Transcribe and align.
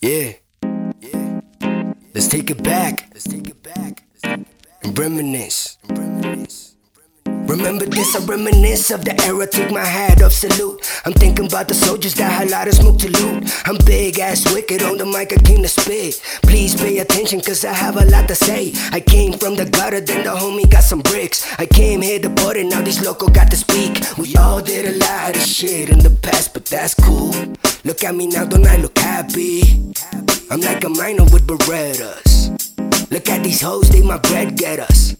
Yeah. 0.00 0.32
Yeah. 1.00 1.40
Let's 2.14 2.28
take 2.28 2.50
it 2.50 2.62
back. 2.62 3.08
Let's 3.14 3.24
take 3.24 3.48
it 3.48 3.62
back. 3.62 4.04
And 4.22 4.98
reminisce. 4.98 5.78
Remember 7.46 7.86
this, 7.86 8.16
I 8.16 8.24
reminisce 8.26 8.90
of 8.90 9.04
the 9.04 9.14
era, 9.22 9.46
took 9.46 9.70
my 9.70 9.84
hat 9.84 10.20
off, 10.22 10.32
salute. 10.32 10.82
I'm 11.04 11.12
thinking 11.12 11.46
about 11.46 11.68
the 11.68 11.74
soldiers 11.74 12.14
that 12.14 12.30
had 12.30 12.50
lot 12.50 12.66
of 12.66 12.74
smoke 12.74 12.98
to 12.98 13.08
loot. 13.08 13.50
I'm 13.64 13.78
big 13.86 14.18
ass 14.18 14.52
wicked 14.52 14.82
on 14.82 14.98
the 14.98 15.06
mic, 15.06 15.32
I 15.32 15.36
came 15.36 15.62
to 15.62 15.68
spit. 15.68 16.20
Please 16.42 16.74
pay 16.74 16.98
attention, 16.98 17.40
cause 17.40 17.64
I 17.64 17.72
have 17.72 17.96
a 17.96 18.04
lot 18.06 18.26
to 18.28 18.34
say. 18.34 18.72
I 18.90 19.00
came 19.00 19.32
from 19.34 19.54
the 19.54 19.64
gutter, 19.64 20.00
then 20.00 20.24
the 20.24 20.30
homie 20.30 20.68
got 20.68 20.82
some 20.82 21.00
bricks. 21.00 21.46
I 21.58 21.66
came 21.66 22.02
here 22.02 22.18
to 22.18 22.30
put 22.30 22.56
it, 22.56 22.66
now 22.66 22.82
these 22.82 23.04
local 23.04 23.28
got 23.28 23.50
to 23.52 23.56
speak. 23.56 24.02
We 24.18 24.34
all 24.36 24.60
did 24.60 24.84
a 24.86 24.98
lot 24.98 25.36
of 25.36 25.42
shit 25.42 25.88
in 25.88 26.00
the 26.00 26.10
past, 26.10 26.52
but 26.52 26.66
that's 26.66 26.94
cool. 26.94 27.32
Look 27.84 28.02
at 28.02 28.14
me 28.14 28.26
now, 28.26 28.44
don't 28.44 28.66
I 28.66 28.76
look 28.78 28.98
happy? 28.98 29.92
I'm 30.50 30.60
like 30.60 30.82
a 30.82 30.88
miner 30.88 31.24
with 31.24 31.46
Berettas. 31.46 33.10
Look 33.12 33.28
at 33.28 33.44
these 33.44 33.60
hoes, 33.60 33.88
they 33.90 34.02
my 34.02 34.18
bread 34.18 34.56
get 34.56 34.80
us. 34.80 35.16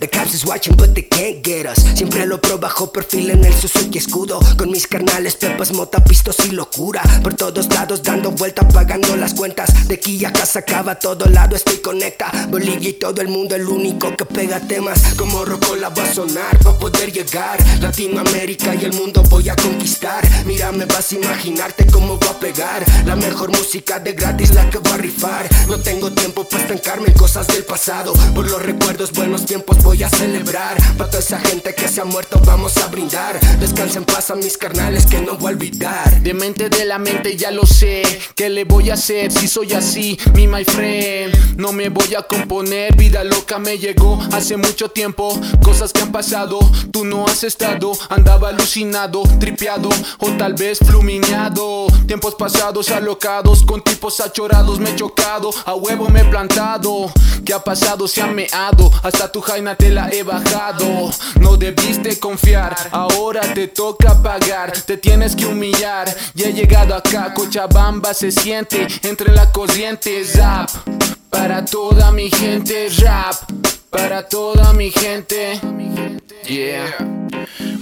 The 0.00 0.08
cops 0.08 0.32
is 0.32 0.46
watching, 0.46 0.76
but 0.76 0.94
they 0.94 1.02
can't 1.02 1.44
get 1.44 1.66
us. 1.66 1.76
Siempre 1.94 2.24
lo 2.24 2.40
pro 2.40 2.56
bajo 2.56 2.90
perfil 2.90 3.32
en 3.32 3.44
el 3.44 3.52
Suzuki 3.52 3.98
escudo. 3.98 4.40
Con 4.56 4.70
mis 4.70 4.86
carnales, 4.86 5.36
pepas, 5.36 5.74
mota, 5.74 6.02
pistos 6.02 6.36
y 6.46 6.52
locura. 6.52 7.02
Por 7.22 7.34
todos 7.34 7.68
lados, 7.68 8.02
dando 8.02 8.30
vuelta, 8.30 8.66
pagando 8.66 9.14
las 9.16 9.34
cuentas. 9.34 9.88
De 9.88 9.96
aquí 9.96 10.24
a 10.24 10.28
acá 10.28 10.44
acaba 10.54 10.98
todo 10.98 11.26
lado, 11.26 11.54
estoy 11.54 11.78
conecta. 11.82 12.30
Bolivia 12.48 12.88
y 12.88 12.92
todo 12.94 13.20
el 13.20 13.28
mundo, 13.28 13.54
el 13.54 13.68
único 13.68 14.16
que 14.16 14.24
pega 14.24 14.58
temas. 14.60 15.02
Como 15.18 15.44
Rocola 15.44 15.90
va 15.90 16.02
a 16.02 16.14
sonar 16.14 16.58
para 16.60 16.78
poder 16.78 17.12
llegar. 17.12 17.58
Latinoamérica 17.80 18.74
y 18.74 18.86
el 18.86 18.94
mundo 18.94 19.22
voy 19.24 19.50
a 19.50 19.56
conquistar. 19.56 20.26
Mira, 20.46 20.72
me 20.72 20.86
vas 20.86 21.12
a 21.12 21.16
imaginarte 21.16 21.84
cómo 21.92 22.18
va 22.18 22.30
a 22.30 22.40
pegar. 22.40 22.82
La 23.04 23.16
mejor 23.16 23.50
música 23.50 23.98
de 23.98 24.14
gratis, 24.14 24.54
la 24.54 24.70
que 24.70 24.78
va 24.78 24.94
a 24.94 24.96
rifar. 24.96 25.46
No 25.68 25.78
tengo 25.78 26.10
tiempo 26.10 26.44
para 26.44 26.62
estancarme 26.62 27.08
en 27.08 27.14
cosas 27.14 27.46
del 27.48 27.66
pasado. 27.66 28.14
Por 28.34 28.50
los 28.50 28.62
recuerdos, 28.62 29.12
buenos 29.12 29.44
tiempos 29.44 29.76
voy 29.90 30.04
a 30.04 30.08
celebrar. 30.08 30.76
Para 30.96 31.10
toda 31.10 31.18
esa 31.18 31.40
gente 31.40 31.74
que 31.74 31.88
se 31.88 32.00
ha 32.00 32.04
muerto, 32.04 32.40
vamos 32.46 32.76
a 32.76 32.86
brindar. 32.86 33.40
Descansa 33.58 33.98
en 33.98 34.04
paz 34.04 34.30
a 34.30 34.36
mis 34.36 34.56
carnales 34.56 35.04
que 35.04 35.20
no 35.20 35.36
voy 35.36 35.50
a 35.50 35.54
olvidar. 35.54 36.20
De 36.22 36.32
mente 36.32 36.68
de 36.68 36.84
la 36.84 37.00
mente 37.00 37.36
ya 37.36 37.50
lo 37.50 37.66
sé. 37.66 38.02
¿Qué 38.36 38.48
le 38.48 38.62
voy 38.62 38.90
a 38.90 38.94
hacer 38.94 39.32
si 39.32 39.48
soy 39.48 39.72
así, 39.72 40.16
mi 40.34 40.46
my 40.46 40.64
friend? 40.64 41.56
No 41.56 41.72
me 41.72 41.88
voy 41.88 42.14
a 42.14 42.22
componer, 42.22 42.94
vida 42.94 43.24
loca 43.24 43.58
me 43.58 43.78
llegó 43.78 44.16
hace 44.32 44.56
mucho 44.56 44.90
tiempo. 44.90 45.36
Cosas 45.60 45.92
que 45.92 46.02
han 46.02 46.12
pasado, 46.12 46.60
tú 46.92 47.04
no 47.04 47.26
has 47.26 47.42
estado. 47.42 47.90
Andaba 48.10 48.50
alucinado, 48.50 49.24
tripeado 49.40 49.88
o 50.18 50.30
tal 50.38 50.54
vez 50.54 50.78
flumineado. 50.78 51.88
Tiempos 52.06 52.36
pasados 52.36 52.90
alocados, 52.90 53.64
con 53.64 53.82
tipos 53.82 54.20
achorados 54.20 54.78
me 54.78 54.90
he 54.90 54.94
chocado. 54.94 55.50
A 55.64 55.74
huevo 55.74 56.08
me 56.08 56.20
he 56.20 56.24
plantado. 56.26 57.12
¿Qué 57.44 57.54
ha 57.54 57.62
pasado? 57.62 58.06
Se 58.06 58.22
ha 58.22 58.26
meado. 58.26 58.90
Hasta 59.02 59.30
tu 59.30 59.40
jaina 59.40 59.74
te 59.74 59.90
la 59.90 60.10
he 60.10 60.22
bajado. 60.22 61.10
No 61.40 61.56
debiste 61.56 62.18
confiar, 62.18 62.76
ahora 62.90 63.40
te 63.54 63.68
toca 63.68 64.20
pagar. 64.22 64.72
Te 64.72 64.96
tienes 64.96 65.34
que 65.34 65.46
humillar. 65.46 66.14
Ya 66.34 66.48
he 66.48 66.52
llegado 66.52 66.94
acá, 66.94 67.32
Cochabamba 67.34 68.14
se 68.14 68.30
siente 68.30 68.86
entre 69.02 69.32
la 69.32 69.50
corriente. 69.52 70.24
Zap, 70.24 70.68
para 71.30 71.64
toda 71.64 72.10
mi 72.12 72.30
gente, 72.30 72.88
rap. 72.98 73.34
Para 73.90 74.28
toda 74.28 74.72
mi 74.72 74.90
gente. 74.90 75.60
Yeah. 76.46 77.19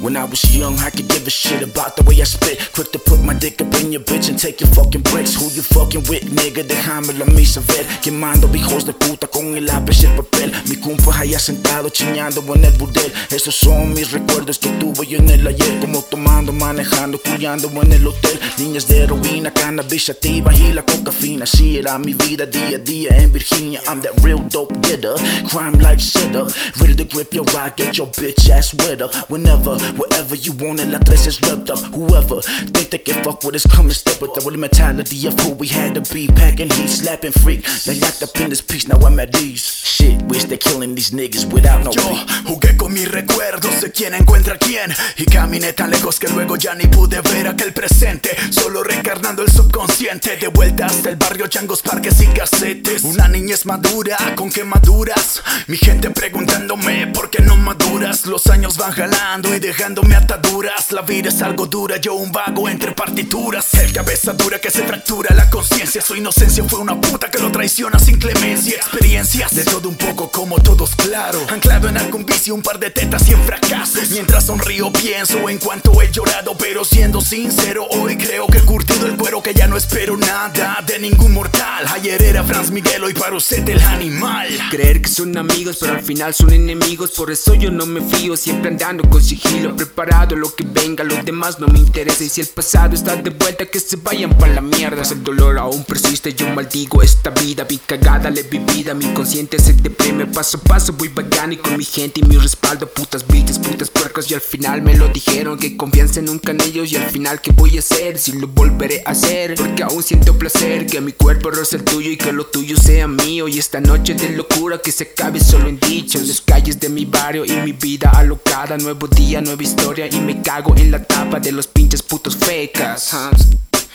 When 0.00 0.16
I 0.16 0.24
was 0.24 0.44
young, 0.54 0.78
I 0.78 0.90
could 0.90 1.08
give 1.08 1.26
a 1.26 1.30
shit 1.30 1.60
about 1.60 1.96
the 1.96 2.04
way 2.04 2.20
I 2.20 2.24
spit. 2.24 2.70
Quick 2.72 2.92
to 2.92 3.00
put 3.00 3.20
my 3.20 3.34
dick 3.34 3.60
up 3.60 3.74
in 3.80 3.90
your 3.90 4.02
bitch 4.02 4.28
and 4.28 4.38
take 4.38 4.60
your 4.60 4.70
fucking 4.70 5.02
bricks. 5.02 5.34
Who 5.34 5.50
you 5.50 5.62
fucking 5.62 6.04
with, 6.08 6.22
nigga? 6.30 6.62
Déjame 6.62 7.18
la 7.18 7.26
misa 7.26 7.60
ver. 7.66 7.84
Quemando 8.00 8.48
hijos 8.54 8.84
de 8.84 8.92
puta 8.92 9.26
con 9.26 9.56
el 9.56 9.66
lápiz 9.66 10.02
y 10.02 10.06
el 10.06 10.14
papel. 10.14 10.52
Mi 10.68 10.76
compa 10.76 11.18
allá 11.18 11.40
sentado 11.40 11.88
chiñando 11.88 12.44
en 12.54 12.64
el 12.64 12.72
burdel. 12.74 13.12
Esos 13.30 13.56
son 13.56 13.92
mis 13.92 14.12
recuerdos 14.12 14.58
que 14.58 14.68
tuve 14.78 15.04
yo 15.04 15.18
en 15.18 15.30
el 15.30 15.46
ayer. 15.46 15.80
Como 15.80 16.00
tomando, 16.02 16.52
manejando, 16.52 17.18
cuidando 17.20 17.68
en 17.82 17.92
el 17.92 18.06
hotel. 18.06 18.38
Niñas 18.58 18.86
de 18.86 19.02
heroína, 19.02 19.52
cannabis 19.52 20.04
sativa 20.04 20.54
y 20.54 20.72
la 20.72 20.82
coca 20.82 21.10
fina. 21.10 21.42
Así 21.42 21.76
era 21.76 21.98
mi 21.98 22.14
vida 22.14 22.46
día 22.46 22.76
a 22.76 22.78
día 22.78 23.10
en 23.18 23.32
Virginia. 23.32 23.80
I'm 23.88 24.00
that 24.02 24.12
real 24.22 24.38
dope 24.48 24.74
getter. 24.86 25.14
Crime 25.50 25.78
like 25.80 26.00
setter. 26.00 26.46
Ready 26.80 26.94
to 26.94 27.04
grip 27.04 27.34
your 27.34 27.44
ride, 27.46 27.74
get 27.76 27.98
your 27.98 28.06
bitch 28.06 28.48
ass 28.48 28.74
wetter. 28.74 29.08
Whenever, 29.28 29.76
wherever 29.96 30.34
you 30.34 30.52
want 30.52 30.80
it, 30.80 30.88
la 30.88 30.98
tres 30.98 31.26
is 31.26 31.40
wrapped 31.42 31.70
up. 31.70 31.78
Whoever 31.94 32.42
think 32.42 32.90
they 32.90 32.98
can 32.98 33.22
fuck 33.24 33.42
with 33.44 33.54
us, 33.54 33.66
come 33.66 33.86
and 33.86 33.94
step 33.94 34.20
with 34.20 34.34
the 34.34 34.40
real 34.48 34.58
mentality 34.58 35.26
of 35.26 35.38
who 35.40 35.52
we 35.54 35.68
had 35.68 35.94
to 35.94 36.02
be. 36.12 36.26
Packing 36.28 36.70
heat, 36.70 36.88
slapping 36.88 37.32
freak. 37.32 37.64
They 37.84 37.98
locked 38.00 38.22
up 38.22 38.38
in 38.40 38.50
this 38.50 38.60
piece, 38.60 38.88
now 38.88 38.98
I'm 38.98 39.18
at 39.20 39.32
these. 39.32 39.64
Shit, 39.64 40.22
wish 40.22 40.44
they 40.44 40.56
killing 40.56 40.94
these 40.94 41.10
niggas 41.10 41.50
without 41.52 41.84
no 41.84 41.90
Yo 41.92 42.02
jugué 42.46 42.76
con 42.76 42.92
mis 42.92 43.10
recuerdos, 43.10 43.74
sé 43.80 43.92
quién 43.92 44.14
encuentra 44.14 44.54
a 44.54 44.58
quién. 44.58 44.92
Y 45.16 45.24
caminé 45.24 45.72
tan 45.72 45.90
lejos 45.90 46.18
que 46.18 46.28
luego 46.28 46.56
ya 46.56 46.74
ni 46.74 46.86
pude 46.86 47.20
ver 47.20 47.48
aquel 47.48 47.72
presente. 47.72 48.30
Solo 48.50 48.82
reencarnando 48.82 49.42
el 49.42 49.50
subconsciente. 49.50 50.36
De 50.36 50.48
vuelta 50.48 50.86
hasta 50.86 51.10
el 51.10 51.16
barrio, 51.16 51.46
changos, 51.48 51.82
parques 51.82 52.20
y 52.20 52.26
casetes. 52.26 53.04
Una 53.04 53.28
niñez 53.28 53.66
madura, 53.66 54.16
con 54.36 54.50
quemaduras. 54.50 55.42
Mi 55.66 55.76
gente 55.76 56.10
preguntándome 56.10 57.08
por 57.08 57.30
qué 57.30 57.42
no 57.42 57.56
maduras. 57.56 58.26
Los 58.26 58.46
años 58.48 58.76
van 58.76 58.92
jalando 58.92 59.54
y 59.54 59.58
dejándome 59.78 60.16
ataduras. 60.16 60.90
La 60.90 61.02
vida 61.02 61.28
es 61.28 61.40
algo 61.40 61.66
dura, 61.66 61.98
yo 61.98 62.14
un 62.14 62.32
vago 62.32 62.68
entre 62.68 62.92
partituras. 62.92 63.72
El 63.74 63.92
cabeza 63.92 64.32
dura 64.32 64.60
que 64.60 64.70
se 64.70 64.82
fractura 64.82 65.32
la 65.34 65.48
conciencia. 65.48 66.02
Su 66.02 66.16
inocencia 66.16 66.64
fue 66.64 66.80
una 66.80 67.00
puta 67.00 67.30
que 67.30 67.38
lo 67.38 67.52
traiciona 67.52 67.98
sin 68.00 68.18
clemencia. 68.18 68.76
Experiencias 68.76 69.54
de 69.54 69.64
todo 69.64 69.88
un 69.88 69.94
poco, 69.94 70.30
como 70.32 70.58
todos, 70.60 70.96
claro. 70.96 71.38
Anclado 71.48 71.88
en 71.88 71.96
algún 71.96 72.26
vicio, 72.26 72.56
un 72.56 72.62
par 72.62 72.80
de 72.80 72.90
tetas 72.90 73.28
y 73.28 73.34
en 73.34 73.42
fracasos. 73.44 74.10
Mientras 74.10 74.46
sonrío, 74.46 74.92
pienso 74.92 75.48
en 75.48 75.58
cuanto 75.58 76.02
he 76.02 76.10
llorado. 76.10 76.56
Pero 76.58 76.84
siendo 76.84 77.20
sincero, 77.20 77.86
hoy 77.90 78.16
creo 78.16 78.48
que 78.48 78.58
he 78.58 78.62
curtido 78.62 79.06
el 79.06 79.16
cuero 79.16 79.42
que 79.42 79.54
ya 79.54 79.68
no 79.68 79.76
espero 79.76 80.16
nada 80.16 80.82
de 80.84 80.98
ningún 80.98 81.32
mortal. 81.32 81.86
Ayer 81.92 82.20
era 82.20 82.42
Franz 82.42 82.72
Miguel, 82.72 83.04
hoy 83.04 83.14
para 83.14 83.36
usted 83.36 83.68
el 83.68 83.80
animal. 83.80 84.48
Creer 84.70 85.00
que 85.02 85.08
son 85.08 85.36
amigos, 85.38 85.78
pero 85.80 85.92
al 85.92 86.02
final 86.02 86.34
son 86.34 86.52
enemigos. 86.52 87.12
Por 87.12 87.30
eso 87.30 87.54
yo 87.54 87.70
no 87.70 87.86
me 87.86 88.00
fío, 88.00 88.36
siempre 88.36 88.70
andando 88.70 89.08
con 89.08 89.22
sigilo. 89.22 89.67
Preparado 89.76 90.36
lo 90.36 90.54
que 90.54 90.64
venga, 90.64 91.04
los 91.04 91.24
demás 91.24 91.58
no 91.60 91.66
me 91.68 91.78
interesa. 91.78 92.24
Y 92.24 92.28
si 92.28 92.40
el 92.40 92.46
pasado 92.48 92.94
está 92.94 93.16
de 93.16 93.30
vuelta, 93.30 93.66
que 93.66 93.80
se 93.80 93.96
vayan 93.96 94.36
pa' 94.36 94.48
la 94.48 94.60
mierda. 94.60 94.96
Pues 94.96 95.12
el 95.12 95.22
dolor 95.22 95.58
aún 95.58 95.84
persiste, 95.84 96.34
yo 96.34 96.48
maldigo 96.50 97.02
esta 97.02 97.30
vida. 97.30 97.64
Vi 97.64 97.78
cagada, 97.78 98.30
la 98.30 98.40
he 98.40 98.42
vivida. 98.42 98.94
Mi 98.94 99.06
consciente 99.14 99.58
se 99.58 99.72
deprime. 99.72 100.26
Paso 100.26 100.58
a 100.58 100.60
paso 100.60 100.92
voy 100.92 101.08
vagando 101.08 101.54
y 101.54 101.58
con 101.58 101.76
mi 101.76 101.84
gente 101.84 102.20
y 102.20 102.24
mi 102.24 102.36
respaldo. 102.36 102.88
Putas 102.88 103.26
bitches, 103.26 103.58
putas 103.58 103.90
puercos. 103.90 104.30
Y 104.30 104.34
al 104.34 104.40
final 104.40 104.82
me 104.82 104.96
lo 104.96 105.08
dijeron 105.08 105.58
que 105.58 105.76
confianza 105.76 106.20
nunca 106.20 106.52
en 106.52 106.60
ellos. 106.60 106.92
Y 106.92 106.96
al 106.96 107.10
final, 107.10 107.40
¿qué 107.40 107.52
voy 107.52 107.76
a 107.76 107.80
hacer? 107.80 108.18
Si 108.18 108.32
lo 108.32 108.48
volveré 108.48 109.02
a 109.06 109.10
hacer. 109.10 109.54
Porque 109.54 109.82
aún 109.82 110.02
siento 110.02 110.38
placer 110.38 110.86
que 110.86 111.00
mi 111.00 111.12
cuerpo 111.12 111.50
roce 111.50 111.76
el 111.76 111.84
tuyo 111.84 112.10
y 112.10 112.16
que 112.16 112.32
lo 112.32 112.46
tuyo 112.46 112.76
sea 112.76 113.06
mío. 113.08 113.48
Y 113.48 113.58
esta 113.58 113.80
noche 113.80 114.14
de 114.14 114.30
locura 114.30 114.78
que 114.78 114.92
se 114.92 115.04
acabe 115.04 115.40
solo 115.40 115.68
en 115.68 115.78
dicho. 115.78 116.18
En 116.18 116.28
las 116.28 116.40
calles 116.40 116.80
de 116.80 116.88
mi 116.88 117.04
barrio 117.04 117.44
y 117.44 117.52
mi 117.52 117.72
vida 117.72 118.10
alocada. 118.10 118.76
Nuevo 118.78 119.06
día, 119.06 119.40
nueva 119.58 119.62
historia. 119.62 120.06
Y 120.06 120.20
me 120.20 120.40
cago 120.40 120.76
en 120.76 120.90
la 120.90 121.02
tapa 121.02 121.40
de 121.40 121.52
los 121.52 121.66
pinches 121.66 122.02
putos 122.02 122.36
fecas. 122.36 123.16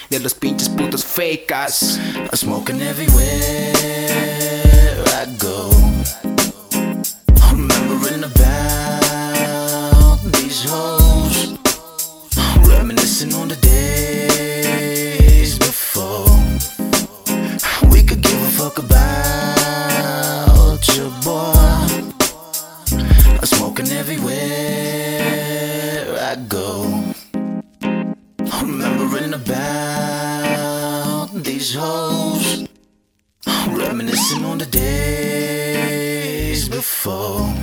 De 0.09 0.19
los 0.19 0.33
pinches 0.33 0.69
putos 0.69 1.05
fecas. 1.05 1.99
I'm 2.15 2.35
smoking 2.35 2.81
everywhere 2.81 3.73
I 5.05 5.25
go. 5.39 5.72
I 26.33 26.35
go. 26.47 27.13
Remembering 28.63 29.35
about 29.35 31.29
these 31.31 31.75
hoes. 31.75 32.67
Reminiscing 33.67 34.43
on 34.43 34.57
the 34.57 34.65
days 34.65 36.67
before. 36.69 37.53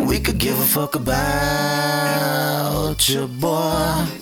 We 0.00 0.20
could 0.20 0.36
give 0.36 0.60
a 0.60 0.66
fuck 0.66 0.96
about 0.96 3.08
your 3.08 3.26
boy. 3.26 4.19